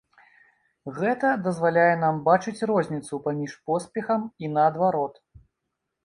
[0.99, 5.21] Гэта дазваляе нам бачыць розніцу паміж поспехам і наадварот.